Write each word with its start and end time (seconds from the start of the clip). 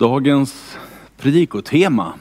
Dagens 0.00 0.78
predikotema 1.16 2.12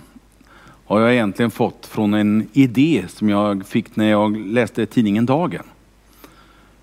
har 0.85 0.99
jag 0.99 1.13
egentligen 1.13 1.51
fått 1.51 1.85
från 1.85 2.13
en 2.13 2.49
idé 2.53 3.05
som 3.07 3.29
jag 3.29 3.65
fick 3.65 3.95
när 3.95 4.09
jag 4.09 4.37
läste 4.37 4.85
tidningen 4.85 5.25
Dagen. 5.25 5.63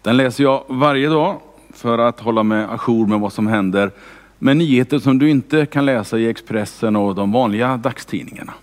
Den 0.03 0.17
läser 0.17 0.45
jag 0.45 0.65
varje 0.69 1.09
dag 1.09 1.41
för 1.71 1.99
att 1.99 2.21
hålla 2.21 2.43
mig 2.43 2.67
ajour 2.71 3.07
med 3.07 3.21
vad 3.21 3.33
som 3.33 3.47
händer 3.47 3.91
med 4.39 4.57
nyheter 4.57 4.99
som 4.99 5.19
du 5.19 5.31
inte 5.31 5.67
kan 5.67 5.85
läsa 5.85 6.19
i 6.19 6.29
Expressen 6.29 6.97
och 6.97 7.15
de 7.15 7.33
vanliga 7.33 7.77
dagstidningarna. 7.77 8.55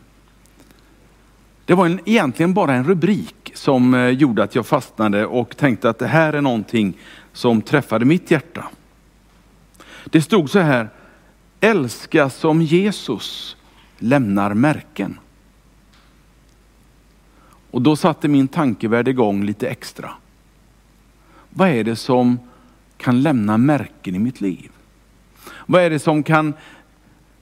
Det 1.65 1.73
var 1.73 1.85
en, 1.85 1.99
egentligen 2.05 2.53
bara 2.53 2.73
en 2.73 2.83
rubrik 2.83 3.51
som 3.53 3.93
eh, 3.93 4.09
gjorde 4.09 4.43
att 4.43 4.55
jag 4.55 4.65
fastnade 4.65 5.25
och 5.25 5.57
tänkte 5.57 5.89
att 5.89 5.99
det 5.99 6.07
här 6.07 6.33
är 6.33 6.41
någonting 6.41 6.97
som 7.33 7.61
träffade 7.61 8.05
mitt 8.05 8.31
hjärta. 8.31 8.65
Det 10.05 10.21
stod 10.21 10.49
så 10.49 10.59
här, 10.59 10.89
älska 11.63 12.29
som 12.29 12.61
Jesus 12.61 13.57
lämnar 13.97 14.53
märken. 14.53 15.19
Och 17.71 17.81
då 17.81 17.95
satte 17.95 18.27
min 18.27 18.47
tankevärld 18.47 19.07
igång 19.07 19.43
lite 19.43 19.67
extra. 19.67 20.11
Vad 21.49 21.69
är 21.69 21.83
det 21.83 21.95
som 21.95 22.39
kan 22.97 23.21
lämna 23.21 23.57
märken 23.57 24.15
i 24.15 24.19
mitt 24.19 24.41
liv? 24.41 24.71
Vad 25.65 25.81
är 25.81 25.89
det 25.89 25.99
som 25.99 26.23
kan 26.23 26.53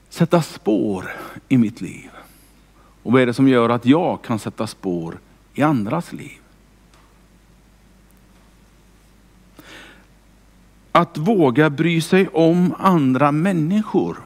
sätta 0.08 0.42
spår 0.42 1.10
i 1.48 1.58
mitt 1.58 1.80
liv? 1.80 2.10
Och 3.02 3.12
vad 3.12 3.22
är 3.22 3.26
det 3.26 3.34
som 3.34 3.48
gör 3.48 3.68
att 3.68 3.86
jag 3.86 4.22
kan 4.22 4.38
sätta 4.38 4.66
spår 4.66 5.18
i 5.54 5.62
andras 5.62 6.12
liv? 6.12 6.41
Att 10.92 11.18
våga 11.18 11.70
bry 11.70 12.00
sig 12.00 12.28
om 12.28 12.74
andra 12.78 13.32
människor, 13.32 14.16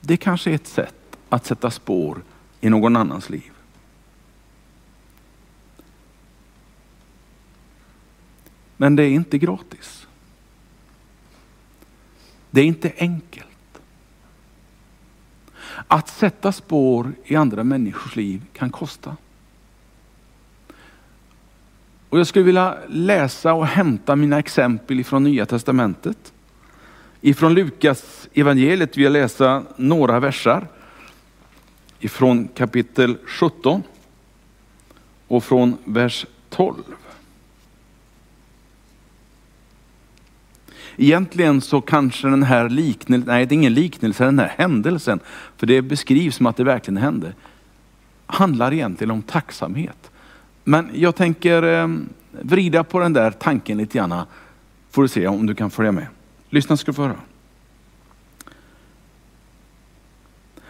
det 0.00 0.16
kanske 0.16 0.50
är 0.50 0.54
ett 0.54 0.66
sätt 0.66 1.16
att 1.28 1.46
sätta 1.46 1.70
spår 1.70 2.22
i 2.60 2.70
någon 2.70 2.96
annans 2.96 3.30
liv. 3.30 3.52
Men 8.76 8.96
det 8.96 9.02
är 9.02 9.10
inte 9.10 9.38
gratis. 9.38 10.06
Det 12.50 12.60
är 12.60 12.64
inte 12.64 12.92
enkelt. 12.96 13.46
Att 15.88 16.08
sätta 16.08 16.52
spår 16.52 17.12
i 17.24 17.36
andra 17.36 17.64
människors 17.64 18.16
liv 18.16 18.42
kan 18.52 18.70
kosta. 18.70 19.16
Och 22.12 22.18
jag 22.18 22.26
skulle 22.26 22.44
vilja 22.44 22.76
läsa 22.88 23.52
och 23.52 23.66
hämta 23.66 24.16
mina 24.16 24.38
exempel 24.38 25.00
ifrån 25.00 25.24
Nya 25.24 25.46
Testamentet. 25.46 26.32
Ifrån 27.20 27.54
Lukas 27.54 28.28
evangeliet 28.34 28.96
vill 28.96 29.04
jag 29.04 29.12
läsa 29.12 29.62
några 29.76 30.20
versar. 30.20 30.66
Ifrån 32.00 32.48
kapitel 32.48 33.16
17 33.26 33.82
och 35.28 35.44
från 35.44 35.76
vers 35.84 36.26
12. 36.50 36.74
Egentligen 40.96 41.60
så 41.60 41.80
kanske 41.80 42.28
den 42.28 42.42
här 42.42 42.68
liknelsen, 42.68 43.26
nej 43.26 43.46
det 43.46 43.52
är 43.52 43.56
ingen 43.56 43.74
liknelse, 43.74 44.24
den 44.24 44.38
här 44.38 44.54
händelsen, 44.58 45.20
för 45.56 45.66
det 45.66 45.82
beskrivs 45.82 46.36
som 46.36 46.46
att 46.46 46.56
det 46.56 46.64
verkligen 46.64 46.96
hände, 46.98 47.32
handlar 48.26 48.72
egentligen 48.72 49.10
om 49.10 49.22
tacksamhet. 49.22 50.08
Men 50.64 50.90
jag 50.94 51.16
tänker 51.16 51.62
eh, 51.62 51.88
vrida 52.30 52.84
på 52.84 52.98
den 52.98 53.12
där 53.12 53.30
tanken 53.30 53.78
lite 53.78 53.98
grann, 53.98 54.22
får 54.90 55.02
du 55.02 55.08
se 55.08 55.26
om 55.26 55.46
du 55.46 55.54
kan 55.54 55.70
följa 55.70 55.92
med. 55.92 56.06
Lyssna 56.50 56.76
ska 56.76 56.90
du 56.90 56.94
få 56.94 57.02
höra. 57.02 57.16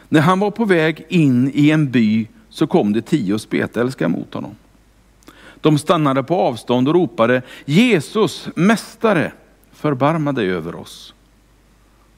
När 0.09 0.21
han 0.21 0.41
var 0.41 0.51
på 0.51 0.65
väg 0.65 1.07
in 1.09 1.51
i 1.55 1.71
en 1.71 1.91
by 1.91 2.29
så 2.49 2.67
kom 2.67 2.93
det 2.93 3.03
tio 3.03 3.39
spetälska 3.39 4.09
mot 4.09 4.34
honom. 4.34 4.55
De 5.61 5.78
stannade 5.78 6.22
på 6.22 6.37
avstånd 6.37 6.89
och 6.89 6.95
ropade 6.95 7.43
Jesus, 7.65 8.49
mästare, 8.55 9.33
förbarma 9.72 10.33
dig 10.33 10.50
över 10.50 10.75
oss. 10.75 11.15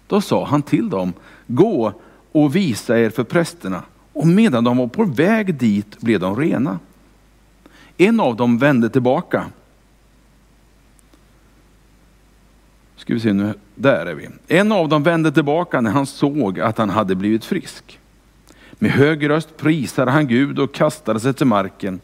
Då 0.07 0.21
sa 0.21 0.45
han 0.45 0.63
till 0.63 0.91
dem, 0.91 1.13
gå 1.47 1.93
och 2.33 2.57
visa 2.57 2.99
er 2.99 3.11
för 3.11 3.25
prästerna. 3.25 3.83
Och 4.13 4.27
medan 4.27 4.65
de 4.65 4.77
var 4.77 4.87
på 4.87 5.05
väg 5.05 5.55
dit 5.55 6.01
blev 6.01 6.21
de 6.21 6.37
rena. 6.37 6.79
En 7.97 8.21
av 8.21 8.37
dem 8.37 8.59
vände 8.59 8.91
tillbaka. 8.91 9.47
Ska 12.97 13.15
vi 13.15 13.21
se 13.21 13.33
nu, 13.33 13.55
där 13.75 14.07
är 14.07 14.15
vi. 14.15 14.29
En 14.49 14.73
av 14.73 14.89
dem 14.89 15.03
vände 15.03 15.33
tillbaka 15.33 15.81
när 15.81 15.91
han 15.91 16.07
såg 16.07 16.61
att 16.61 16.79
han 16.79 16.91
hade 16.91 17.15
blivit 17.15 17.45
frisk. 17.45 17.99
Med 18.73 18.91
hög 18.91 19.29
röst 19.29 19.57
prisade 19.57 20.11
han 20.11 20.27
Gud 20.27 20.59
och 20.59 20.75
kastade 20.75 21.21
sig 21.21 21.35
till 21.35 21.47
marken 21.47 22.01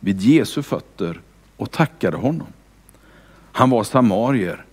vid 0.00 0.20
Jesu 0.20 0.62
fötter 0.62 1.20
och 1.56 1.70
tackade 1.70 2.16
honom. 2.16 2.46
Han 3.52 3.70
var 3.70 3.84
samarier 3.84 4.64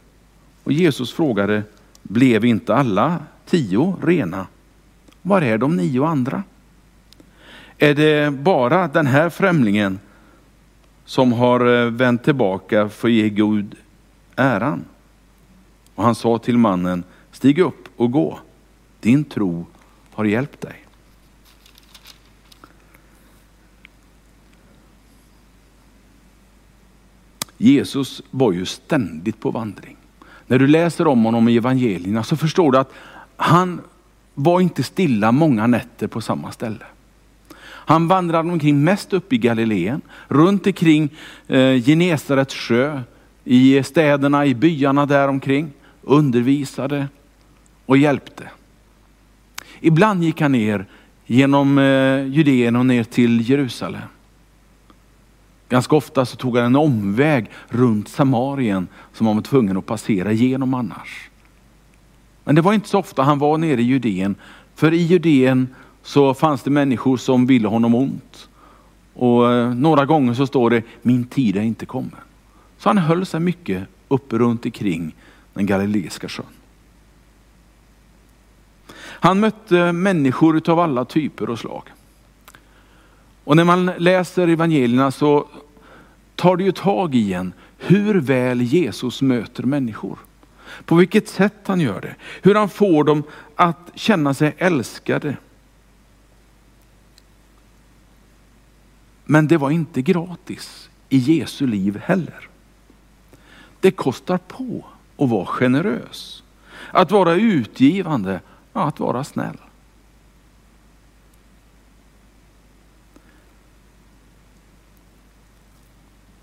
och 0.64 0.72
Jesus 0.72 1.14
frågade, 1.14 1.64
blev 2.04 2.46
inte 2.46 2.76
alla 2.76 3.18
tio 3.46 3.98
rena? 4.04 4.48
Var 5.22 5.42
är 5.42 5.58
de 5.58 5.76
nio 5.76 6.06
andra? 6.06 6.44
Är 7.78 7.94
det 7.96 8.34
bara 8.34 8.88
den 8.88 9.08
här 9.08 9.30
främlingen 9.30 10.00
som 11.10 11.34
har 11.34 11.66
eh, 11.66 11.92
vänt 11.92 12.24
tillbaka 12.24 12.90
för 12.90 13.08
att 13.08 13.14
ge 13.14 13.30
Gud 13.30 13.76
äran? 14.36 14.86
Och 15.96 16.04
han 16.04 16.16
sa 16.16 16.38
till 16.38 16.58
mannen, 16.58 17.04
stig 17.32 17.60
upp 17.60 17.90
och 17.96 18.12
gå. 18.12 18.40
Din 19.00 19.24
tro 19.24 19.66
har 20.12 20.26
hjälpt 20.26 20.62
dig. 20.62 20.86
Jesus 27.58 28.22
var 28.32 28.52
ju 28.52 28.66
ständigt 28.66 29.40
på 29.40 29.52
vandring. 29.52 29.98
När 30.48 30.60
du 30.60 30.68
läser 30.68 31.08
om 31.08 31.26
honom 31.26 31.50
i 31.50 31.58
evangelierna 31.58 32.24
så 32.24 32.38
förstår 32.38 32.72
du 32.72 32.78
att 32.78 32.94
han 33.36 33.82
var 34.34 34.62
inte 34.62 34.84
stilla 34.84 35.32
många 35.32 35.68
nätter 35.68 36.08
på 36.08 36.22
samma 36.22 36.52
ställe. 36.52 36.86
Han 37.90 38.08
vandrade 38.08 38.52
omkring 38.52 38.84
mest 38.84 39.14
uppe 39.14 39.36
i 39.36 39.38
Galileen, 39.38 40.02
runt 40.28 40.68
omkring 40.68 41.10
eh, 41.48 41.84
Genesarets 41.84 42.56
sjö, 42.56 43.02
i 43.44 43.84
städerna, 43.84 44.46
i 44.46 44.56
byarna 44.56 45.06
där 45.06 45.28
omkring, 45.28 45.72
undervisade 46.02 47.08
och 47.86 47.98
hjälpte. 47.98 48.50
Ibland 49.80 50.24
gick 50.24 50.42
han 50.42 50.52
ner 50.52 50.86
genom 51.26 51.78
eh, 51.78 52.28
Judeen 52.28 52.76
och 52.76 52.86
ner 52.86 53.04
till 53.04 53.50
Jerusalem. 53.50 54.10
Ganska 55.70 55.96
ofta 55.96 56.26
så 56.26 56.36
tog 56.36 56.58
han 56.58 56.66
en 56.66 56.76
omväg 56.76 57.50
runt 57.70 58.08
Samarien 58.08 58.88
som 59.14 59.28
han 59.28 59.36
var 59.36 59.44
tvungen 59.44 59.78
att 59.78 59.86
passera 59.86 60.32
igenom 60.32 60.74
annars. 60.74 61.30
Men 62.44 62.56
det 62.56 62.62
var 62.62 62.74
inte 62.74 62.90
så 62.90 63.00
ofta 63.00 63.24
han 63.24 63.40
var 63.40 63.58
nere 63.58 63.82
i 63.82 63.86
Judeen. 63.86 64.36
För 64.76 64.94
i 64.94 65.02
Judeen 65.02 65.68
så 66.04 66.34
fanns 66.34 66.64
det 66.64 66.70
människor 66.70 67.18
som 67.18 67.46
ville 67.46 67.68
honom 67.68 67.96
ont. 67.96 68.50
Och 69.14 69.54
eh, 69.54 69.74
några 69.74 70.06
gånger 70.06 70.34
så 70.34 70.48
står 70.48 70.70
det, 70.70 70.84
min 71.02 71.26
tid 71.26 71.58
är 71.58 71.62
inte 71.62 71.86
kommen. 71.86 72.16
Så 72.78 72.90
han 72.90 72.98
höll 72.98 73.26
sig 73.26 73.40
mycket 73.40 73.88
uppe 74.08 74.38
runt 74.38 74.66
omkring 74.66 75.16
den 75.54 75.66
galileiska 75.66 76.30
sjön. 76.30 76.46
Han 79.00 79.40
mötte 79.40 79.92
människor 79.92 80.58
utav 80.58 80.80
alla 80.80 81.06
typer 81.06 81.50
och 81.50 81.60
slag. 81.60 81.84
Och 83.44 83.56
när 83.56 83.64
man 83.64 83.86
läser 83.86 84.48
evangelierna 84.48 85.12
så 85.12 85.48
tar 86.36 86.58
det 86.58 86.64
ju 86.64 86.72
tag 86.72 87.16
i 87.16 87.34
en 87.34 87.54
hur 87.78 88.22
väl 88.22 88.62
Jesus 88.62 89.22
möter 89.22 89.64
människor. 89.64 90.18
På 90.86 90.96
vilket 90.96 91.28
sätt 91.28 91.54
han 91.66 91.80
gör 91.80 92.02
det. 92.02 92.16
Hur 92.42 92.56
han 92.56 92.70
får 92.70 93.04
dem 93.04 93.24
att 93.56 93.92
känna 93.96 94.34
sig 94.34 94.56
älskade. 94.58 95.38
Men 99.32 99.48
det 99.48 99.58
var 99.58 99.72
inte 99.72 100.02
gratis 100.02 100.90
i 101.10 101.18
Jesu 101.18 101.68
liv 101.68 102.02
heller. 102.06 102.48
Det 103.80 103.92
kostar 103.92 104.38
på 104.38 104.86
att 105.18 105.30
vara 105.30 105.46
generös. 105.46 106.44
Att 106.92 107.12
vara 107.12 107.34
utgivande, 107.34 108.42
att 108.74 109.00
vara 109.00 109.24
snäll. 109.24 109.58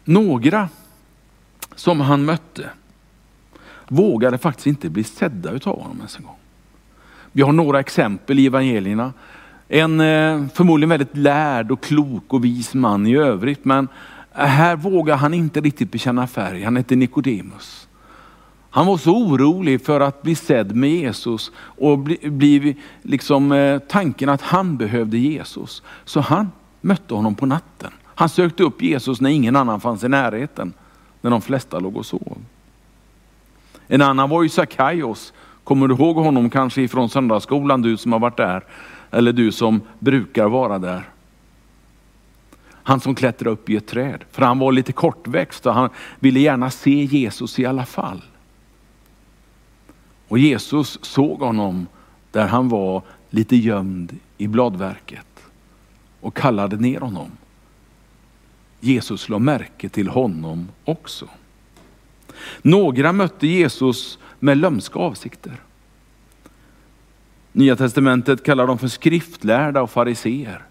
Några 0.05 0.69
som 1.75 2.00
han 2.00 2.25
mötte 2.25 2.71
vågade 3.89 4.39
faktiskt 4.39 4.67
inte 4.67 4.91
bli 4.91 5.05
sedda 5.05 5.50
utav 5.50 5.81
honom 5.81 5.97
ens 5.97 6.17
en 6.17 6.25
gång. 6.25 6.39
Vi 7.32 7.43
har 7.43 7.53
några 7.53 7.81
exempel 7.81 8.39
i 8.39 8.47
evangelierna. 8.47 9.12
En 9.69 10.01
eh, 10.01 10.47
förmodligen 10.55 10.89
väldigt 10.89 11.17
lärd 11.17 11.71
och 11.71 11.83
klok 11.83 12.33
och 12.33 12.45
vis 12.45 12.75
man 12.75 13.07
i 13.07 13.17
övrigt, 13.17 13.65
men 13.65 13.89
eh, 14.35 14.45
här 14.45 14.77
vågar 14.77 15.17
han 15.17 15.35
inte 15.35 15.61
riktigt 15.61 15.93
bekänna 15.93 16.27
färg. 16.27 16.63
Han 16.63 16.77
heter 16.77 16.97
Nikodemus. 16.97 17.89
Han 18.71 18.87
var 18.87 18.97
så 18.97 19.17
orolig 19.17 19.85
för 19.85 20.01
att 20.01 20.23
bli 20.23 20.35
sedd 20.35 20.77
med 20.77 20.91
Jesus 20.91 21.53
och 21.59 21.99
bli, 21.99 22.19
bli 22.23 22.77
liksom 23.03 23.53
eh, 23.53 23.79
tanken 23.79 24.29
att 24.29 24.43
han 24.43 24.77
behövde 24.77 25.19
Jesus. 25.19 25.83
Så 26.05 26.21
han 26.21 26.51
mötte 26.81 27.15
honom 27.15 27.35
på 27.35 27.47
natten. 27.47 27.91
Han 28.05 28.29
sökte 28.29 28.63
upp 28.63 28.83
Jesus 28.83 29.21
när 29.21 29.31
ingen 29.31 29.57
annan 29.57 29.81
fanns 29.81 30.05
i 30.05 30.09
närheten, 30.09 30.73
när 31.21 31.31
de 31.31 31.43
flesta 31.43 31.79
låg 31.79 31.97
och 31.97 32.07
sov. 32.07 32.39
En 33.87 34.03
annan 34.03 34.31
var 34.31 34.43
ju 34.43 34.49
Sackaios. 34.49 35.33
Kommer 35.65 35.89
du 35.89 35.95
ihåg 35.95 36.17
honom 36.17 36.51
kanske 36.51 36.83
ifrån 36.83 37.09
söndagsskolan, 37.09 37.83
du 37.83 37.97
som 37.97 38.13
har 38.13 38.19
varit 38.19 38.37
där? 38.37 38.65
Eller 39.11 39.32
du 39.32 39.53
som 39.53 39.81
brukar 39.99 40.49
vara 40.49 40.79
där. 40.79 41.08
Han 42.69 43.00
som 43.00 43.14
klättrade 43.14 43.50
upp 43.50 43.70
i 43.70 43.76
ett 43.76 43.87
träd, 43.87 44.25
för 44.31 44.43
han 44.43 44.58
var 44.58 44.73
lite 44.73 44.93
kortväxt 44.93 45.67
och 45.67 45.75
han 45.75 45.91
ville 46.20 46.41
gärna 46.41 46.70
se 46.70 47.05
Jesus 47.05 47.58
i 47.58 47.67
alla 47.67 47.87
fall. 47.87 48.23
Och 50.29 50.38
Jesus 50.38 50.99
såg 51.03 51.41
honom 51.41 51.87
där 52.31 52.47
han 52.47 52.69
var 52.69 53.03
lite 53.31 53.56
gömd 53.56 54.19
i 54.38 54.47
bladverket 54.47 55.26
och 56.20 56.37
kallade 56.37 56.76
ner 56.76 57.00
honom. 57.00 57.31
Jesus 58.81 59.29
la 59.29 59.38
märke 59.38 59.88
till 59.88 60.08
honom 60.08 60.69
också. 60.85 61.29
Några 62.62 63.12
mötte 63.12 63.47
Jesus 63.47 64.19
med 64.38 64.58
lömska 64.58 64.99
avsikter. 64.99 65.61
Nya 67.56 67.76
testamentet 67.76 68.44
kallar 68.44 68.67
dem 68.67 68.79
för 68.79 68.88
skriftlärda 68.88 69.82
och 69.82 69.91
fariseer. 69.91 70.62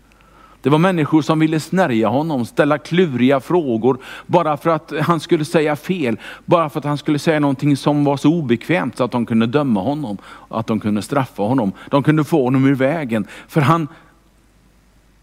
Det 0.61 0.69
var 0.69 0.77
människor 0.77 1.21
som 1.21 1.39
ville 1.39 1.59
snärja 1.59 2.07
honom, 2.07 2.45
ställa 2.45 2.77
kluriga 2.77 3.39
frågor 3.39 3.97
bara 4.25 4.57
för 4.57 4.69
att 4.69 4.93
han 5.01 5.19
skulle 5.19 5.45
säga 5.45 5.75
fel. 5.75 6.17
Bara 6.45 6.69
för 6.69 6.79
att 6.79 6.85
han 6.85 6.97
skulle 6.97 7.19
säga 7.19 7.39
någonting 7.39 7.77
som 7.77 8.03
var 8.03 8.17
så 8.17 8.33
obekvämt 8.33 8.97
så 8.97 9.03
att 9.03 9.11
de 9.11 9.25
kunde 9.25 9.47
döma 9.47 9.81
honom, 9.81 10.17
att 10.47 10.67
de 10.67 10.79
kunde 10.79 11.01
straffa 11.01 11.43
honom. 11.43 11.71
De 11.89 12.03
kunde 12.03 12.23
få 12.23 12.43
honom 12.43 12.65
ur 12.65 12.75
vägen. 12.75 13.27
För 13.47 13.61
han 13.61 13.87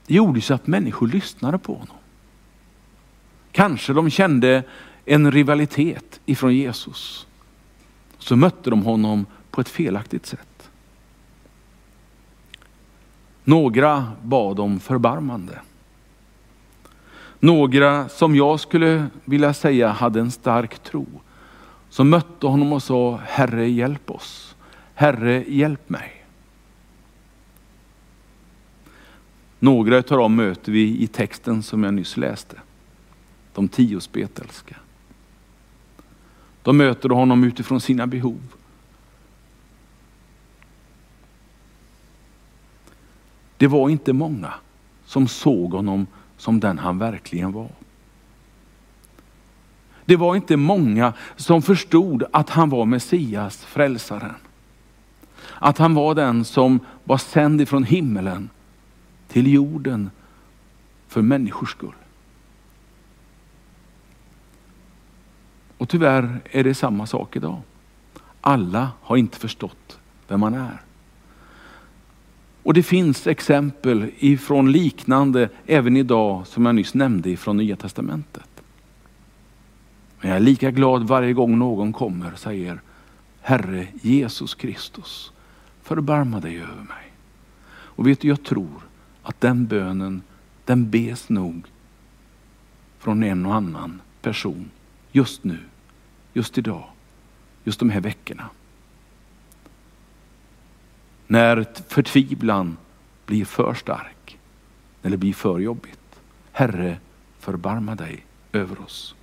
gjorde 0.06 0.40
så 0.40 0.54
att 0.54 0.66
människor 0.66 1.06
lyssnade 1.06 1.58
på 1.58 1.72
honom. 1.72 1.96
Kanske 3.52 3.92
de 3.92 4.10
kände 4.10 4.62
en 5.04 5.32
rivalitet 5.32 6.20
ifrån 6.26 6.54
Jesus. 6.54 7.26
Så 8.18 8.36
mötte 8.36 8.70
de 8.70 8.82
honom 8.82 9.26
på 9.50 9.60
ett 9.60 9.68
felaktigt 9.68 10.26
sätt. 10.26 10.51
Några 13.44 14.12
bad 14.22 14.60
om 14.60 14.80
förbarmande. 14.80 15.60
Några 17.40 18.08
som 18.08 18.36
jag 18.36 18.60
skulle 18.60 19.06
vilja 19.24 19.54
säga 19.54 19.88
hade 19.88 20.20
en 20.20 20.30
stark 20.30 20.78
tro. 20.78 21.06
Som 21.88 22.10
mötte 22.10 22.46
honom 22.46 22.72
och 22.72 22.82
sa, 22.82 23.20
Herre 23.24 23.68
hjälp 23.70 24.10
oss. 24.10 24.56
Herre 24.94 25.44
hjälp 25.48 25.88
mig. 25.88 26.24
Några 29.58 29.96
av 29.96 30.02
dem 30.02 30.36
möter 30.36 30.72
vi 30.72 31.02
i 31.02 31.06
texten 31.06 31.62
som 31.62 31.84
jag 31.84 31.94
nyss 31.94 32.16
läste. 32.16 32.56
De 33.54 33.68
tio 33.68 34.00
spetälska. 34.00 34.76
De 36.62 36.76
möter 36.76 37.08
honom 37.08 37.44
utifrån 37.44 37.80
sina 37.80 38.06
behov. 38.06 38.40
Det 43.62 43.68
var 43.68 43.88
inte 43.88 44.12
många 44.12 44.54
som 45.06 45.28
såg 45.28 45.72
honom 45.72 46.06
som 46.36 46.60
den 46.60 46.78
han 46.78 46.98
verkligen 46.98 47.52
var. 47.52 47.70
Det 50.04 50.16
var 50.16 50.36
inte 50.36 50.56
många 50.56 51.12
som 51.36 51.62
förstod 51.62 52.24
att 52.32 52.50
han 52.50 52.70
var 52.70 52.86
Messias, 52.86 53.64
frälsaren. 53.64 54.34
Att 55.54 55.78
han 55.78 55.94
var 55.94 56.14
den 56.14 56.44
som 56.44 56.80
var 57.04 57.18
sänd 57.18 57.60
ifrån 57.60 57.84
himmelen 57.84 58.50
till 59.28 59.52
jorden 59.52 60.10
för 61.08 61.22
människors 61.22 61.70
skull. 61.70 61.94
Och 65.78 65.88
tyvärr 65.88 66.40
är 66.50 66.64
det 66.64 66.74
samma 66.74 67.06
sak 67.06 67.36
idag. 67.36 67.60
Alla 68.40 68.90
har 69.00 69.16
inte 69.16 69.38
förstått 69.38 69.98
vem 70.28 70.40
man 70.40 70.54
är. 70.54 70.82
Och 72.62 72.74
det 72.74 72.82
finns 72.82 73.26
exempel 73.26 74.10
ifrån 74.18 74.72
liknande 74.72 75.48
även 75.66 75.96
idag 75.96 76.46
som 76.46 76.66
jag 76.66 76.74
nyss 76.74 76.94
nämnde 76.94 77.30
ifrån 77.30 77.56
Nya 77.56 77.76
Testamentet. 77.76 78.62
Men 80.20 80.30
jag 80.30 80.36
är 80.36 80.40
lika 80.40 80.70
glad 80.70 81.02
varje 81.02 81.32
gång 81.32 81.58
någon 81.58 81.92
kommer 81.92 82.32
och 82.32 82.38
säger 82.38 82.80
Herre 83.40 83.86
Jesus 84.02 84.54
Kristus, 84.54 85.32
förbarma 85.82 86.40
dig 86.40 86.56
över 86.56 86.74
mig. 86.74 87.12
Och 87.70 88.06
vet 88.06 88.20
du, 88.20 88.28
jag 88.28 88.42
tror 88.42 88.82
att 89.22 89.40
den 89.40 89.66
bönen, 89.66 90.22
den 90.64 90.90
bes 90.90 91.28
nog 91.28 91.62
från 92.98 93.22
en 93.22 93.46
och 93.46 93.54
annan 93.54 94.00
person 94.20 94.70
just 95.12 95.44
nu, 95.44 95.58
just 96.32 96.58
idag, 96.58 96.84
just 97.64 97.78
de 97.78 97.90
här 97.90 98.00
veckorna. 98.00 98.48
När 101.32 101.66
förtvivlan 101.88 102.76
blir 103.26 103.44
för 103.44 103.74
stark, 103.74 104.38
när 105.02 105.10
det 105.10 105.16
blir 105.16 105.32
för 105.32 105.58
jobbigt. 105.58 106.20
Herre, 106.52 106.98
förbarma 107.38 107.94
dig 107.94 108.24
över 108.52 108.80
oss. 108.80 109.14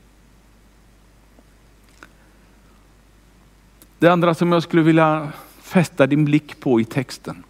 Det 4.00 4.08
andra 4.08 4.34
som 4.34 4.52
jag 4.52 4.64
skulle 4.64 4.82
vilja 4.82 5.32
fästa 5.62 6.08
din 6.08 6.26
blick 6.26 6.60
på 6.60 6.82
i 6.82 6.86
texten, 6.86 7.44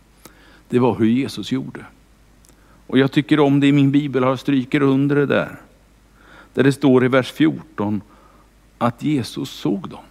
det 0.69 0.79
var 0.79 0.95
hur 0.95 1.05
Jesus 1.05 1.51
gjorde. 1.51 1.85
Och 2.87 2.97
jag 2.97 3.11
tycker 3.11 3.39
om 3.39 3.59
det 3.59 3.67
i 3.67 3.71
min 3.71 3.91
bibel, 3.91 4.23
jag 4.23 4.39
stryker 4.39 4.81
under 4.81 5.15
det 5.15 5.25
där. 5.25 5.59
Där 6.53 6.63
det 6.63 6.73
står 6.73 7.05
i 7.05 7.07
vers 7.07 7.31
14 7.31 8.01
att 8.77 9.03
Jesus 9.03 9.49
såg 9.49 9.89
dem. 9.89 10.03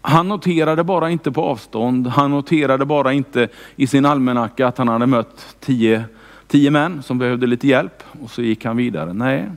Han 0.00 0.28
noterade 0.28 0.84
bara 0.84 1.10
inte 1.10 1.32
på 1.32 1.42
avstånd, 1.42 2.06
han 2.06 2.30
noterade 2.30 2.84
bara 2.84 3.12
inte 3.12 3.48
i 3.76 3.86
sin 3.86 4.06
almanacka 4.06 4.66
att 4.66 4.78
han 4.78 4.88
hade 4.88 5.06
mött 5.06 5.56
tio, 5.60 6.04
tio 6.46 6.70
män 6.70 7.02
som 7.02 7.18
behövde 7.18 7.46
lite 7.46 7.66
hjälp 7.66 8.02
och 8.20 8.30
så 8.30 8.42
gick 8.42 8.64
han 8.64 8.76
vidare. 8.76 9.12
Nej, 9.12 9.50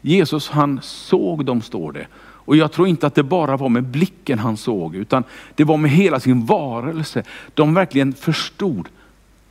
Jesus 0.00 0.48
han 0.48 0.80
såg 0.82 1.44
dem 1.44 1.62
står 1.62 1.92
det. 1.92 2.06
Och 2.16 2.56
jag 2.56 2.72
tror 2.72 2.88
inte 2.88 3.06
att 3.06 3.14
det 3.14 3.22
bara 3.22 3.56
var 3.56 3.68
med 3.68 3.84
blicken 3.84 4.38
han 4.38 4.56
såg, 4.56 4.96
utan 4.96 5.24
det 5.54 5.64
var 5.64 5.76
med 5.76 5.90
hela 5.90 6.20
sin 6.20 6.46
varelse. 6.46 7.22
De 7.54 7.74
verkligen 7.74 8.12
förstod 8.12 8.88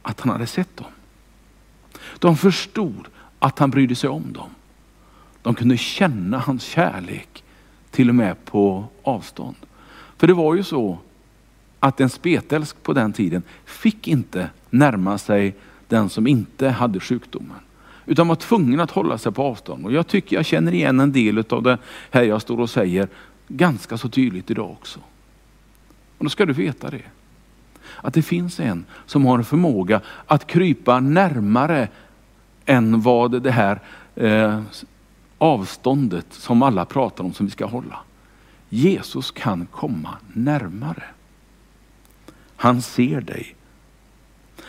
att 0.01 0.19
han 0.19 0.31
hade 0.31 0.47
sett 0.47 0.77
dem. 0.77 0.87
De 2.19 2.37
förstod 2.37 3.07
att 3.39 3.59
han 3.59 3.69
brydde 3.69 3.95
sig 3.95 4.09
om 4.09 4.33
dem. 4.33 4.49
De 5.41 5.55
kunde 5.55 5.77
känna 5.77 6.39
hans 6.39 6.63
kärlek 6.63 7.43
till 7.91 8.09
och 8.09 8.15
med 8.15 8.45
på 8.45 8.85
avstånd. 9.03 9.55
För 10.23 10.27
det 10.27 10.33
var 10.33 10.55
ju 10.55 10.63
så 10.63 10.97
att 11.79 12.01
en 12.01 12.09
spetälsk 12.09 12.83
på 12.83 12.93
den 12.93 13.13
tiden 13.13 13.43
fick 13.65 14.07
inte 14.07 14.49
närma 14.69 15.17
sig 15.17 15.55
den 15.87 16.09
som 16.09 16.27
inte 16.27 16.69
hade 16.69 16.99
sjukdomen. 16.99 17.59
Utan 18.05 18.27
var 18.27 18.35
tvungen 18.35 18.79
att 18.79 18.91
hålla 18.91 19.17
sig 19.17 19.31
på 19.31 19.43
avstånd. 19.43 19.85
Och 19.85 19.93
jag 19.93 20.07
tycker 20.07 20.35
jag 20.35 20.45
känner 20.45 20.73
igen 20.73 20.99
en 20.99 21.11
del 21.11 21.43
av 21.49 21.63
det 21.63 21.77
här 22.11 22.23
jag 22.23 22.41
står 22.41 22.59
och 22.59 22.69
säger 22.69 23.07
ganska 23.47 23.97
så 23.97 24.09
tydligt 24.09 24.51
idag 24.51 24.71
också. 24.71 24.99
Och 26.17 26.25
då 26.25 26.29
ska 26.29 26.45
du 26.45 26.53
veta 26.53 26.89
det. 26.89 27.05
Att 27.95 28.13
det 28.13 28.21
finns 28.21 28.59
en 28.59 28.85
som 29.05 29.25
har 29.25 29.37
en 29.37 29.45
förmåga 29.45 30.01
att 30.25 30.47
krypa 30.47 30.99
närmare 30.99 31.87
än 32.65 33.01
vad 33.01 33.41
det 33.41 33.51
här 33.51 33.79
eh, 34.15 34.61
avståndet 35.37 36.27
som 36.29 36.61
alla 36.61 36.85
pratar 36.85 37.23
om 37.23 37.33
som 37.33 37.45
vi 37.45 37.51
ska 37.51 37.65
hålla. 37.65 37.99
Jesus 38.73 39.31
kan 39.31 39.65
komma 39.65 40.17
närmare. 40.33 41.03
Han 42.55 42.81
ser 42.81 43.21
dig. 43.21 43.55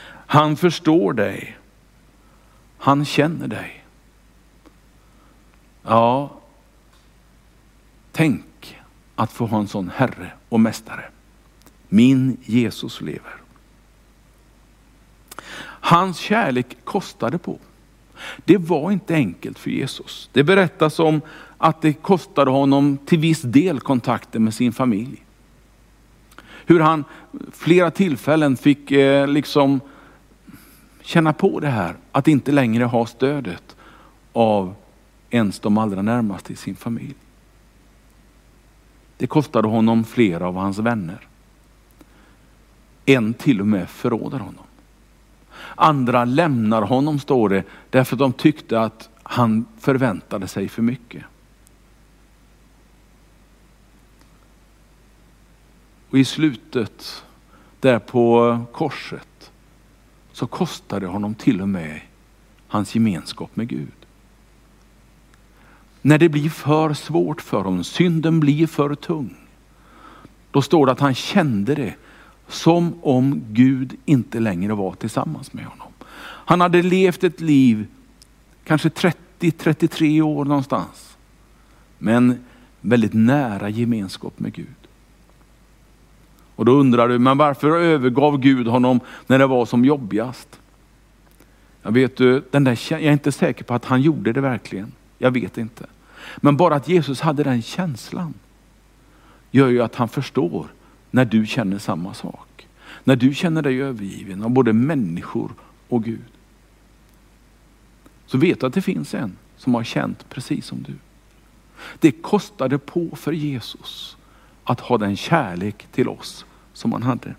Han 0.07 0.57
förstår 0.57 1.13
dig. 1.13 1.57
Han 2.79 3.05
känner 3.05 3.49
dig. 3.49 3.85
Ja, 5.83 6.31
tänk 8.13 8.81
att 9.15 9.33
få 9.33 9.47
ha 9.47 9.59
en 9.59 9.69
sån 9.69 9.91
Herre 9.95 10.33
och 10.49 10.61
Mästare. 10.61 11.05
Min 11.89 12.37
Jesus 12.43 13.01
lever. 13.01 13.35
Hans 15.67 16.19
kärlek 16.19 16.77
kostade 16.85 17.39
på. 17.39 17.59
Det 18.45 18.59
var 18.59 18.91
inte 18.91 19.15
enkelt 19.15 19.59
för 19.59 19.71
Jesus. 19.71 20.31
Det 20.33 20.45
berättas 20.45 20.99
om 20.99 21.21
att 21.65 21.83
det 21.83 21.93
kostade 21.93 22.51
honom 22.51 22.99
till 23.05 23.19
viss 23.19 23.43
del 23.43 23.81
kontakten 23.81 24.45
med 24.45 24.55
sin 24.55 24.73
familj. 24.73 25.25
Hur 26.67 26.81
han 26.81 27.05
flera 27.53 27.91
tillfällen 27.91 28.57
fick 28.57 28.91
eh, 28.91 29.29
liksom 29.29 29.81
känna 31.03 31.33
på 31.33 31.61
det 31.61 31.69
här, 31.69 31.97
att 32.13 32.29
inte 32.29 32.53
längre 32.53 32.85
ha 32.85 33.07
stödet 33.07 33.77
av 34.33 34.75
ens 35.31 35.61
de 35.61 35.79
allra 35.79 36.03
närmaste 36.03 36.53
i 36.53 36.57
sin 36.57 36.77
familj. 36.77 37.15
Det 39.17 39.27
kostade 39.27 39.69
honom 39.69 40.05
flera 40.05 40.47
av 40.47 40.57
hans 40.57 40.79
vänner. 40.79 41.27
En 43.05 43.35
till 43.35 43.61
och 43.61 43.67
med 43.67 43.89
förråder 43.89 44.39
honom. 44.39 44.65
Andra 45.75 46.25
lämnar 46.25 46.83
honom, 46.83 47.19
står 47.19 47.49
det, 47.49 47.65
därför 47.91 48.17
att 48.17 48.21
de 48.21 48.33
tyckte 48.33 48.81
att 48.81 49.09
han 49.23 49.65
förväntade 49.79 50.49
sig 50.49 50.69
för 50.69 50.83
mycket. 50.83 51.25
Och 56.15 56.21
i 56.21 56.25
slutet, 56.25 57.25
där 57.81 57.99
på 57.99 58.59
korset, 58.73 59.51
så 60.33 60.47
kostade 60.47 61.07
det 61.07 61.13
honom 61.13 61.35
till 61.35 61.61
och 61.61 61.69
med 61.69 62.01
hans 62.69 62.95
gemenskap 62.95 63.57
med 63.57 63.69
Gud. 63.69 64.07
När 66.03 66.19
det 66.19 66.29
blir 66.29 66.51
för 66.51 66.95
svårt 66.95 67.41
för 67.41 67.63
honom, 67.63 67.85
synden 67.85 68.41
blir 68.41 68.67
för 68.67 68.95
tung, 68.95 69.37
då 70.51 70.63
står 70.63 70.87
det 70.87 70.93
att 70.93 71.01
han 71.01 71.15
kände 71.15 71.75
det 71.75 71.95
som 72.49 72.95
om 73.03 73.43
Gud 73.49 73.97
inte 74.05 74.41
längre 74.41 74.75
var 74.75 74.95
tillsammans 74.95 75.53
med 75.53 75.65
honom. 75.65 75.93
Han 76.21 76.61
hade 76.61 76.83
levt 76.83 77.25
ett 77.25 77.41
liv, 77.41 77.87
kanske 78.65 78.89
30-33 78.89 80.23
år 80.23 80.45
någonstans, 80.45 81.17
men 81.99 82.45
väldigt 82.81 83.15
nära 83.15 83.69
gemenskap 83.69 84.41
med 84.41 84.53
Gud. 84.53 84.84
Och 86.57 86.65
då 86.65 86.73
undrar 86.73 87.09
du, 87.09 87.19
men 87.19 87.39
varför 87.39 87.71
övergav 87.71 88.39
Gud 88.39 88.67
honom 88.67 89.01
när 89.27 89.39
det 89.39 89.47
var 89.47 89.67
som 89.67 89.85
jobbigast? 89.85 90.61
Jag 91.83 91.93
vet 91.93 92.17
du, 92.17 92.45
den 92.51 92.65
där, 92.65 92.93
jag 92.93 93.03
är 93.03 93.13
inte 93.13 93.33
säker 93.33 93.65
på 93.65 93.75
att 93.75 93.85
han 93.85 94.03
gjorde 94.03 94.33
det 94.33 94.41
verkligen. 94.41 94.93
Jag 95.19 95.31
vet 95.31 95.59
inte. 95.59 95.87
Men 96.37 96.57
bara 96.57 96.75
att 96.75 96.89
Jesus 96.89 97.21
hade 97.21 97.43
den 97.43 97.63
känslan 97.63 98.35
gör 99.51 99.69
ju 99.69 99.83
att 99.83 99.95
han 99.95 100.09
förstår 100.09 100.67
när 101.11 101.25
du 101.25 101.47
känner 101.47 101.79
samma 101.79 102.15
sak. 102.15 102.69
När 103.05 103.17
du 103.17 103.35
känner 103.35 103.63
dig 103.63 103.83
övergiven 103.83 104.43
av 104.43 104.51
både 104.51 104.73
människor 104.73 105.51
och 105.89 106.05
Gud. 106.05 106.25
Så 108.27 108.39
vet 108.39 108.61
du 108.61 108.67
att 108.67 108.75
det 108.75 108.83
finns 108.83 109.15
en 109.15 109.37
som 109.57 109.75
har 109.75 109.85
känt 109.85 110.29
precis 110.29 110.67
som 110.67 110.83
du. 110.83 110.93
Det 111.99 112.13
kostade 112.13 112.79
på 112.79 113.17
för 113.17 113.33
Jesus 113.33 114.17
att 114.65 114.81
ha 114.81 114.99
den 114.99 115.17
kärlek 115.17 115.87
till 115.93 116.09
oss 116.09 116.45
som 116.73 116.93
han 116.93 117.03
hade. 117.03 117.35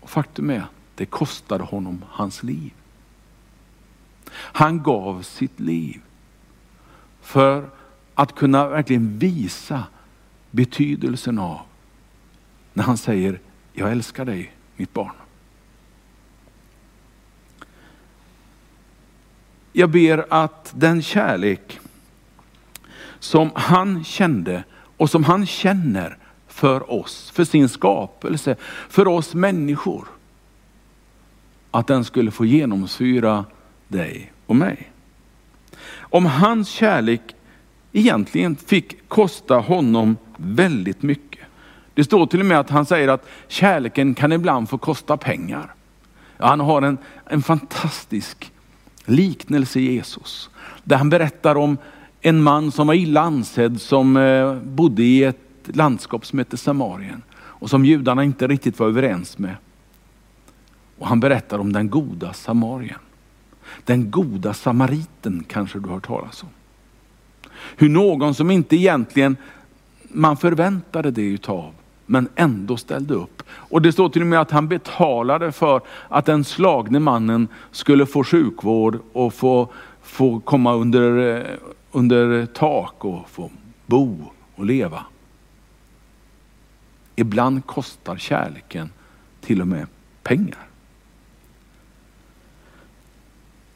Och 0.00 0.10
faktum 0.10 0.50
är, 0.50 0.66
det 0.94 1.06
kostade 1.06 1.64
honom 1.64 2.04
hans 2.08 2.42
liv. 2.42 2.72
Han 4.32 4.82
gav 4.82 5.22
sitt 5.22 5.60
liv 5.60 6.00
för 7.20 7.70
att 8.14 8.34
kunna 8.34 8.68
verkligen 8.68 9.18
visa 9.18 9.84
betydelsen 10.50 11.38
av 11.38 11.60
när 12.72 12.84
han 12.84 12.96
säger, 12.96 13.40
jag 13.72 13.92
älskar 13.92 14.24
dig 14.24 14.52
mitt 14.76 14.92
barn. 14.92 15.14
Jag 19.72 19.90
ber 19.90 20.26
att 20.30 20.72
den 20.76 21.02
kärlek 21.02 21.80
som 23.18 23.50
han 23.54 24.04
kände 24.04 24.64
och 24.96 25.10
som 25.10 25.24
han 25.24 25.46
känner 25.46 26.16
för 26.48 26.92
oss, 26.92 27.30
för 27.30 27.44
sin 27.44 27.68
skapelse, 27.68 28.56
för 28.88 29.08
oss 29.08 29.34
människor. 29.34 30.08
Att 31.70 31.86
den 31.86 32.04
skulle 32.04 32.30
få 32.30 32.44
genomsyra 32.44 33.44
dig 33.88 34.32
och 34.46 34.56
mig. 34.56 34.92
Om 35.98 36.26
hans 36.26 36.68
kärlek 36.68 37.20
egentligen 37.92 38.56
fick 38.56 39.08
kosta 39.08 39.58
honom 39.58 40.16
väldigt 40.36 41.02
mycket. 41.02 41.40
Det 41.94 42.04
står 42.04 42.26
till 42.26 42.40
och 42.40 42.46
med 42.46 42.60
att 42.60 42.70
han 42.70 42.86
säger 42.86 43.08
att 43.08 43.28
kärleken 43.48 44.14
kan 44.14 44.32
ibland 44.32 44.68
få 44.68 44.78
kosta 44.78 45.16
pengar. 45.16 45.74
Han 46.38 46.60
har 46.60 46.82
en, 46.82 46.98
en 47.26 47.42
fantastisk 47.42 48.52
liknelse 49.04 49.80
i 49.80 49.92
Jesus. 49.92 50.50
Där 50.84 50.96
han 50.96 51.10
berättar 51.10 51.54
om 51.54 51.78
en 52.28 52.42
man 52.42 52.72
som 52.72 52.86
var 52.86 52.94
illa 52.94 53.20
ansedd 53.20 53.80
som 53.80 54.16
eh, 54.16 54.54
bodde 54.54 55.02
i 55.02 55.24
ett 55.24 55.38
landskap 55.64 56.26
som 56.26 56.38
hette 56.38 56.56
Samarien 56.56 57.22
och 57.36 57.70
som 57.70 57.84
judarna 57.84 58.24
inte 58.24 58.46
riktigt 58.46 58.78
var 58.78 58.86
överens 58.86 59.38
med. 59.38 59.56
Och 60.98 61.06
han 61.06 61.20
berättar 61.20 61.58
om 61.58 61.72
den 61.72 61.90
goda 61.90 62.32
Samarien. 62.32 62.98
Den 63.84 64.10
goda 64.10 64.54
samariten 64.54 65.44
kanske 65.48 65.78
du 65.78 65.86
har 65.86 65.94
hört 65.94 66.06
talas 66.06 66.42
om. 66.42 66.48
Hur 67.76 67.88
någon 67.88 68.34
som 68.34 68.50
inte 68.50 68.76
egentligen 68.76 69.36
man 70.02 70.36
förväntade 70.36 71.10
det 71.10 71.22
utav, 71.22 71.72
men 72.06 72.28
ändå 72.34 72.76
ställde 72.76 73.14
upp. 73.14 73.42
Och 73.48 73.82
det 73.82 73.92
står 73.92 74.08
till 74.08 74.22
och 74.22 74.28
med 74.28 74.40
att 74.40 74.50
han 74.50 74.68
betalade 74.68 75.52
för 75.52 75.80
att 76.08 76.26
den 76.26 76.44
slagne 76.44 77.00
mannen 77.00 77.48
skulle 77.70 78.06
få 78.06 78.24
sjukvård 78.24 78.98
och 79.12 79.34
få, 79.34 79.68
få 80.02 80.40
komma 80.40 80.74
under, 80.74 81.36
eh, 81.36 81.56
under 81.96 82.46
tak 82.46 83.04
och 83.04 83.30
få 83.30 83.50
bo 83.86 84.18
och 84.54 84.64
leva. 84.64 85.04
Ibland 87.16 87.66
kostar 87.66 88.16
kärleken 88.16 88.90
till 89.40 89.60
och 89.60 89.66
med 89.66 89.86
pengar. 90.22 90.66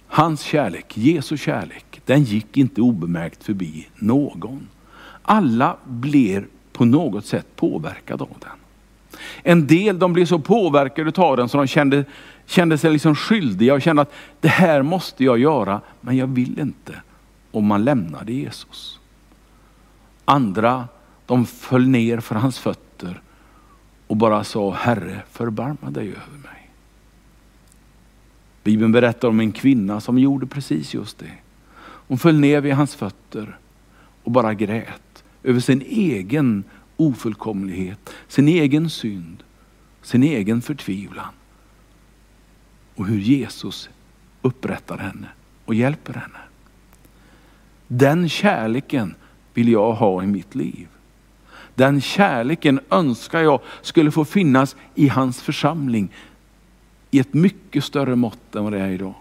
Hans 0.06 0.40
kärlek, 0.40 0.96
Jesu 0.96 1.36
kärlek, 1.36 2.00
den 2.04 2.22
gick 2.22 2.56
inte 2.56 2.80
obemärkt 2.80 3.44
förbi 3.44 3.88
någon. 3.94 4.68
Alla 5.22 5.76
blev 5.84 6.44
på 6.72 6.84
något 6.84 7.26
sätt 7.26 7.46
påverkade 7.56 8.24
av 8.24 8.36
den. 8.40 8.50
En 9.42 9.66
del 9.66 9.98
de 9.98 10.12
blev 10.12 10.26
så 10.26 10.38
påverkade 10.38 11.22
av 11.22 11.36
den 11.36 11.48
så 11.48 11.58
de 11.58 11.66
kände, 11.66 12.04
kände 12.46 12.78
sig 12.78 12.92
liksom 12.92 13.14
skyldiga 13.14 13.74
och 13.74 13.82
kände 13.82 14.02
att 14.02 14.12
det 14.40 14.48
här 14.48 14.82
måste 14.82 15.24
jag 15.24 15.38
göra, 15.38 15.80
men 16.00 16.16
jag 16.16 16.26
vill 16.26 16.60
inte. 16.60 16.94
Och 17.50 17.62
man 17.62 17.84
lämnade 17.84 18.32
Jesus. 18.32 19.00
Andra 20.24 20.88
de 21.26 21.46
föll 21.46 21.88
ner 21.88 22.20
för 22.20 22.34
hans 22.34 22.58
fötter 22.58 23.22
och 24.06 24.16
bara 24.16 24.44
sa, 24.44 24.72
Herre 24.72 25.22
förbarma 25.30 25.90
dig 25.90 26.08
över 26.08 26.38
mig. 26.38 26.70
Bibeln 28.62 28.92
berättar 28.92 29.28
om 29.28 29.40
en 29.40 29.52
kvinna 29.52 30.00
som 30.00 30.18
gjorde 30.18 30.46
precis 30.46 30.94
just 30.94 31.18
det. 31.18 31.32
Hon 31.80 32.18
föll 32.18 32.40
ner 32.40 32.60
vid 32.60 32.74
hans 32.74 32.94
fötter 32.94 33.58
och 34.22 34.30
bara 34.30 34.54
grät 34.54 35.24
över 35.42 35.60
sin 35.60 35.82
egen 35.82 36.64
ofullkomlighet, 36.96 38.10
sin 38.28 38.48
egen 38.48 38.90
synd, 38.90 39.42
sin 40.02 40.22
egen 40.22 40.62
förtvivlan. 40.62 41.32
Och 42.94 43.06
hur 43.06 43.20
Jesus 43.20 43.88
upprättar 44.42 44.98
henne 44.98 45.28
och 45.64 45.74
hjälper 45.74 46.12
henne. 46.12 46.38
Den 47.92 48.28
kärleken 48.28 49.14
vill 49.54 49.68
jag 49.68 49.92
ha 49.92 50.22
i 50.22 50.26
mitt 50.26 50.54
liv. 50.54 50.88
Den 51.74 52.00
kärleken 52.00 52.80
önskar 52.90 53.40
jag 53.42 53.60
skulle 53.82 54.10
få 54.10 54.24
finnas 54.24 54.76
i 54.94 55.08
hans 55.08 55.42
församling 55.42 56.12
i 57.10 57.18
ett 57.18 57.34
mycket 57.34 57.84
större 57.84 58.16
mått 58.16 58.54
än 58.54 58.64
vad 58.64 58.72
det 58.72 58.80
är 58.80 58.90
idag. 58.90 59.14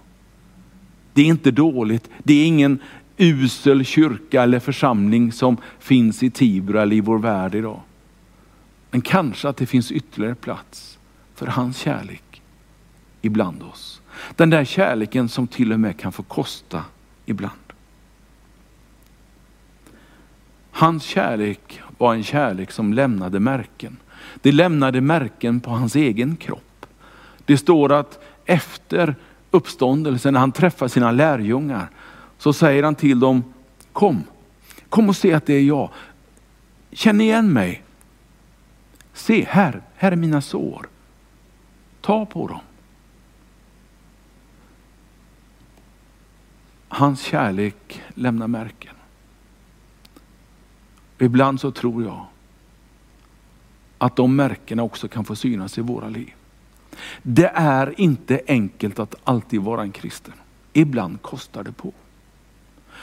Det 1.13 1.21
är 1.21 1.25
inte 1.25 1.51
dåligt, 1.51 2.09
det 2.23 2.33
är 2.33 2.45
ingen 2.45 2.79
usel 3.17 3.85
kyrka 3.85 4.43
eller 4.43 4.59
församling 4.59 5.31
som 5.31 5.57
finns 5.79 6.23
i 6.23 6.29
Tibro 6.29 6.79
eller 6.79 6.95
i 6.95 7.01
vår 7.01 7.19
värld 7.19 7.55
idag. 7.55 7.81
Men 8.91 9.01
kanske 9.01 9.49
att 9.49 9.57
det 9.57 9.65
finns 9.65 9.91
ytterligare 9.91 10.35
plats 10.35 10.99
för 11.35 11.47
hans 11.47 11.77
kärlek 11.77 12.41
ibland 13.21 13.63
oss. 13.63 14.01
Den 14.35 14.49
där 14.49 14.65
kärleken 14.65 15.29
som 15.29 15.47
till 15.47 15.73
och 15.73 15.79
med 15.79 15.99
kan 15.99 16.11
få 16.11 16.23
kosta 16.23 16.83
ibland. 17.25 17.68
Hans 20.79 21.03
kärlek 21.03 21.81
var 21.97 22.13
en 22.13 22.23
kärlek 22.23 22.71
som 22.71 22.93
lämnade 22.93 23.39
märken. 23.39 23.97
Det 24.41 24.51
lämnade 24.51 25.01
märken 25.01 25.59
på 25.59 25.69
hans 25.71 25.95
egen 25.95 26.35
kropp. 26.35 26.85
Det 27.45 27.57
står 27.57 27.91
att 27.91 28.19
efter 28.45 29.15
uppståndelsen, 29.51 30.33
när 30.33 30.39
han 30.39 30.51
träffar 30.51 30.87
sina 30.87 31.11
lärjungar, 31.11 31.89
så 32.37 32.53
säger 32.53 32.83
han 32.83 32.95
till 32.95 33.19
dem, 33.19 33.43
kom, 33.93 34.23
kom 34.89 35.09
och 35.09 35.15
se 35.15 35.33
att 35.33 35.45
det 35.45 35.53
är 35.53 35.63
jag. 35.63 35.89
Känn 36.91 37.21
igen 37.21 37.53
mig. 37.53 37.83
Se 39.13 39.45
här, 39.49 39.81
här 39.95 40.11
är 40.11 40.15
mina 40.15 40.41
sår. 40.41 40.87
Ta 42.01 42.25
på 42.25 42.47
dem. 42.47 42.61
Hans 46.87 47.21
kärlek 47.21 48.01
lämnar 48.13 48.47
märken. 48.47 48.95
Ibland 51.19 51.59
så 51.59 51.71
tror 51.71 52.03
jag 52.03 52.25
att 53.97 54.15
de 54.15 54.35
märkena 54.35 54.83
också 54.83 55.07
kan 55.07 55.25
få 55.25 55.35
synas 55.35 55.77
i 55.77 55.81
våra 55.81 56.09
liv. 56.09 56.33
Det 57.21 57.51
är 57.55 57.99
inte 57.99 58.41
enkelt 58.47 58.99
att 58.99 59.15
alltid 59.23 59.61
vara 59.61 59.81
en 59.81 59.91
kristen. 59.91 60.33
Ibland 60.73 61.21
kostar 61.21 61.63
det 61.63 61.71
på. 61.71 61.93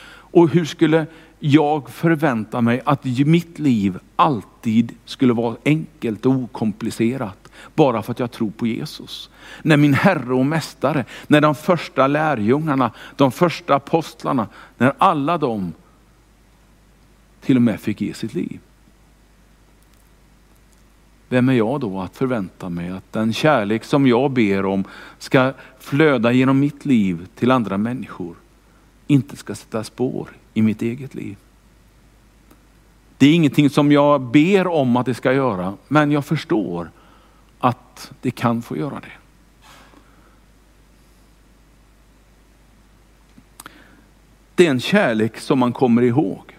Och 0.08 0.48
hur 0.48 0.64
skulle 0.64 1.06
jag 1.38 1.90
förvänta 1.90 2.60
mig 2.60 2.82
att 2.84 3.04
mitt 3.04 3.58
liv 3.58 3.98
alltid 4.16 4.94
skulle 5.04 5.32
vara 5.32 5.56
enkelt 5.64 6.26
och 6.26 6.32
okomplicerat 6.32 7.48
bara 7.74 8.02
för 8.02 8.12
att 8.12 8.18
jag 8.18 8.30
tror 8.32 8.50
på 8.50 8.66
Jesus. 8.66 9.30
När 9.62 9.76
min 9.76 9.94
Herre 9.94 10.34
och 10.34 10.46
Mästare, 10.46 11.04
när 11.26 11.40
de 11.40 11.54
första 11.54 12.06
lärjungarna, 12.06 12.90
de 13.16 13.32
första 13.32 13.74
apostlarna, 13.74 14.48
när 14.78 14.92
alla 14.98 15.38
de 15.38 15.72
till 17.46 17.56
och 17.56 17.62
med 17.62 17.80
fick 17.80 18.00
ge 18.00 18.14
sitt 18.14 18.34
liv. 18.34 18.58
Vem 21.28 21.48
är 21.48 21.52
jag 21.52 21.80
då 21.80 22.00
att 22.00 22.16
förvänta 22.16 22.68
mig 22.68 22.90
att 22.90 23.12
den 23.12 23.32
kärlek 23.32 23.84
som 23.84 24.06
jag 24.06 24.30
ber 24.30 24.64
om 24.64 24.84
ska 25.18 25.52
flöda 25.78 26.32
genom 26.32 26.60
mitt 26.60 26.84
liv 26.84 27.26
till 27.34 27.50
andra 27.50 27.78
människor 27.78 28.36
inte 29.06 29.36
ska 29.36 29.54
sätta 29.54 29.84
spår 29.84 30.28
i 30.54 30.62
mitt 30.62 30.82
eget 30.82 31.14
liv. 31.14 31.36
Det 33.18 33.26
är 33.26 33.34
ingenting 33.34 33.70
som 33.70 33.92
jag 33.92 34.20
ber 34.20 34.66
om 34.66 34.96
att 34.96 35.06
det 35.06 35.14
ska 35.14 35.32
göra, 35.32 35.74
men 35.88 36.10
jag 36.10 36.24
förstår 36.24 36.90
att 37.58 38.12
det 38.20 38.30
kan 38.30 38.62
få 38.62 38.76
göra 38.76 39.00
det. 39.00 39.12
Det 44.54 44.66
är 44.66 44.70
en 44.70 44.80
kärlek 44.80 45.38
som 45.38 45.58
man 45.58 45.72
kommer 45.72 46.02
ihåg. 46.02 46.55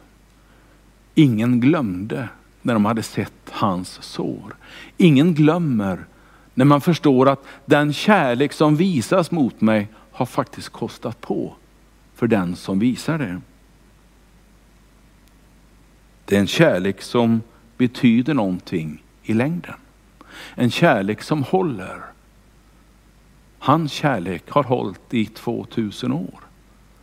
Ingen 1.19 1.59
glömde 1.59 2.29
när 2.61 2.73
de 2.73 2.85
hade 2.85 3.03
sett 3.03 3.49
hans 3.49 4.03
sår. 4.03 4.55
Ingen 4.97 5.33
glömmer 5.33 6.05
när 6.53 6.65
man 6.65 6.81
förstår 6.81 7.29
att 7.29 7.43
den 7.65 7.93
kärlek 7.93 8.53
som 8.53 8.75
visas 8.75 9.31
mot 9.31 9.61
mig 9.61 9.87
har 10.11 10.25
faktiskt 10.25 10.69
kostat 10.69 11.21
på 11.21 11.55
för 12.15 12.27
den 12.27 12.55
som 12.55 12.79
visar 12.79 13.17
det. 13.17 13.41
Det 16.25 16.35
är 16.35 16.39
en 16.39 16.47
kärlek 16.47 17.01
som 17.01 17.41
betyder 17.77 18.33
någonting 18.33 19.03
i 19.23 19.33
längden. 19.33 19.75
En 20.55 20.71
kärlek 20.71 21.21
som 21.21 21.43
håller. 21.43 22.01
Hans 23.59 23.91
kärlek 23.91 24.49
har 24.49 24.63
hållit 24.63 25.13
i 25.13 25.25
2000 25.25 26.11
år. 26.11 26.39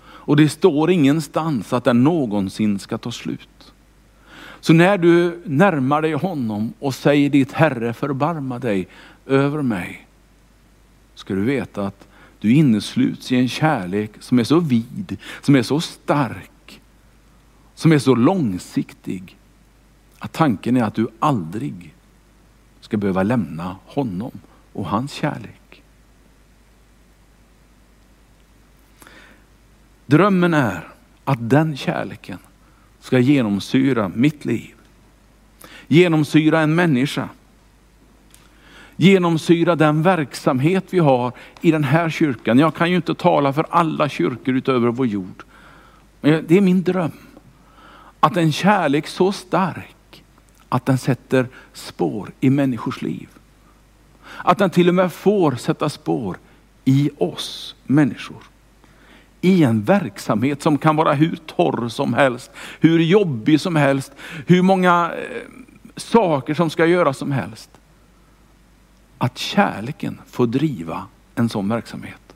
Och 0.03 0.37
det 0.37 0.49
står 0.49 0.91
ingenstans 0.91 1.73
att 1.73 1.85
den 1.85 2.05
någonsin 2.05 2.79
ska 2.79 2.99
ta 2.99 3.13
slut. 3.13 3.74
Så 4.65 4.73
när 4.73 4.99
du 4.99 5.43
närmar 5.45 6.03
dig 6.03 6.13
honom 6.13 6.73
och 6.79 6.95
säger 6.95 7.31
ditt 7.31 7.53
Herre 7.53 7.93
förbarma 7.93 8.59
dig 8.59 8.89
över 9.27 9.63
mig. 9.63 10.07
Ska 11.15 11.35
du 11.35 11.45
veta 11.45 11.87
att 11.87 12.09
du 12.39 12.53
innesluts 12.53 13.33
i 13.33 13.37
en 13.37 13.49
kärlek 13.49 14.11
som 14.21 14.39
är 14.39 14.45
så 14.45 14.61
vid, 14.61 15.17
som 15.41 15.57
är 15.57 15.63
så 15.63 15.81
stark, 15.81 16.81
som 17.75 17.93
är 17.93 17.99
så 17.99 18.15
långsiktig. 18.15 19.37
Att 20.19 20.33
tanken 20.33 20.77
är 20.77 20.85
att 20.85 20.95
du 20.95 21.09
aldrig 21.19 21.95
ska 22.81 22.97
behöva 22.97 23.23
lämna 23.23 23.77
honom 23.87 24.33
och 24.73 24.87
hans 24.87 25.13
kärlek. 25.13 25.83
Drömmen 30.07 30.55
är 30.55 30.89
att 31.25 31.51
den 31.51 31.77
kärleken 31.77 32.39
ska 33.05 33.19
genomsyra 33.19 34.11
mitt 34.15 34.45
liv. 34.45 34.75
Genomsyra 35.87 36.61
en 36.61 36.75
människa. 36.75 37.29
Genomsyra 38.97 39.77
den 39.77 40.03
verksamhet 40.03 40.85
vi 40.91 40.99
har 40.99 41.33
i 41.61 41.71
den 41.71 41.85
här 41.85 42.11
kyrkan. 42.11 42.59
Jag 42.59 42.75
kan 42.75 42.91
ju 42.91 42.97
inte 42.97 43.15
tala 43.15 43.53
för 43.53 43.67
alla 43.71 44.09
kyrkor 44.09 44.55
utöver 44.55 44.89
vår 44.89 45.07
jord. 45.07 45.43
Men 46.21 46.45
det 46.49 46.57
är 46.57 46.61
min 46.61 46.83
dröm. 46.83 47.13
Att 48.21 48.37
en 48.37 48.53
kärlek 48.53 49.07
så 49.07 49.33
stark 49.33 50.25
att 50.69 50.87
den 50.87 50.99
sätter 50.99 51.49
spår 51.73 52.31
i 52.41 52.51
människors 52.51 53.03
liv. 53.03 53.29
Att 54.25 54.59
den 54.59 54.71
till 54.71 54.89
och 54.89 54.95
med 54.95 55.13
får 55.13 55.53
sätta 55.53 55.89
spår 55.89 56.37
i 56.85 57.11
oss 57.19 57.75
människor 57.87 58.54
i 59.45 59.63
en 59.65 59.83
verksamhet 59.83 60.63
som 60.63 60.79
kan 60.79 60.97
vara 60.97 61.13
hur 61.13 61.37
torr 61.37 61.89
som 61.89 62.15
helst, 62.15 62.51
hur 62.81 62.99
jobbig 62.99 63.61
som 63.61 63.77
helst, 63.77 64.13
hur 64.47 64.63
många 64.63 65.13
eh, 65.13 65.43
saker 65.97 66.55
som 66.55 66.71
ska 66.71 66.87
göras 66.87 67.19
som 67.19 67.33
helst. 67.33 67.71
Att 69.19 69.39
kärleken 69.39 70.21
får 70.27 70.47
driva 70.47 71.07
en 71.35 71.49
sån 71.49 71.69
verksamhet. 71.69 72.35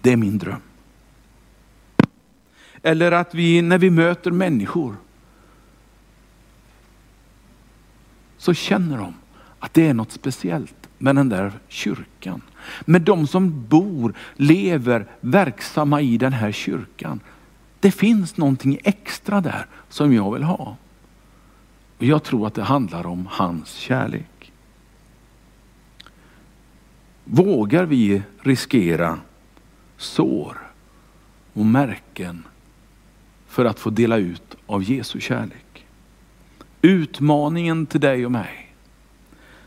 Det 0.00 0.12
är 0.12 0.16
min 0.16 0.38
dröm. 0.38 0.62
Eller 2.82 3.12
att 3.12 3.34
vi 3.34 3.62
när 3.62 3.78
vi 3.78 3.90
möter 3.90 4.30
människor 4.30 4.96
så 8.38 8.54
känner 8.54 8.98
de 8.98 9.14
att 9.58 9.74
det 9.74 9.86
är 9.86 9.94
något 9.94 10.12
speciellt 10.12 10.79
med 11.00 11.16
den 11.16 11.28
där 11.28 11.52
kyrkan. 11.68 12.42
Med 12.84 13.02
de 13.02 13.26
som 13.26 13.66
bor, 13.68 14.14
lever, 14.36 15.06
verksamma 15.20 16.00
i 16.00 16.18
den 16.18 16.32
här 16.32 16.52
kyrkan. 16.52 17.20
Det 17.80 17.90
finns 17.90 18.36
någonting 18.36 18.78
extra 18.84 19.40
där 19.40 19.66
som 19.88 20.14
jag 20.14 20.32
vill 20.32 20.42
ha. 20.42 20.76
Och 21.98 22.04
Jag 22.04 22.22
tror 22.22 22.46
att 22.46 22.54
det 22.54 22.62
handlar 22.62 23.06
om 23.06 23.28
hans 23.30 23.74
kärlek. 23.74 24.52
Vågar 27.24 27.84
vi 27.84 28.22
riskera 28.40 29.18
sår 29.96 30.58
och 31.52 31.66
märken 31.66 32.44
för 33.46 33.64
att 33.64 33.80
få 33.80 33.90
dela 33.90 34.16
ut 34.16 34.56
av 34.66 34.82
Jesu 34.82 35.20
kärlek? 35.20 35.86
Utmaningen 36.82 37.86
till 37.86 38.00
dig 38.00 38.26
och 38.26 38.32
mig, 38.32 38.74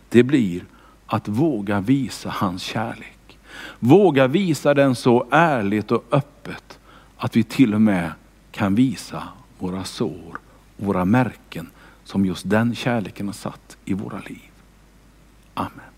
det 0.09 0.23
blir 0.23 0.65
att 1.13 1.27
våga 1.27 1.81
visa 1.81 2.29
hans 2.29 2.63
kärlek. 2.63 3.39
Våga 3.79 4.27
visa 4.27 4.73
den 4.73 4.95
så 4.95 5.27
ärligt 5.31 5.91
och 5.91 6.03
öppet 6.11 6.79
att 7.17 7.35
vi 7.35 7.43
till 7.43 7.73
och 7.73 7.81
med 7.81 8.11
kan 8.51 8.75
visa 8.75 9.23
våra 9.59 9.83
sår, 9.83 10.37
våra 10.77 11.05
märken 11.05 11.69
som 12.03 12.25
just 12.25 12.49
den 12.49 12.75
kärleken 12.75 13.27
har 13.27 13.33
satt 13.33 13.77
i 13.85 13.93
våra 13.93 14.19
liv. 14.19 14.51
Amen. 15.53 15.92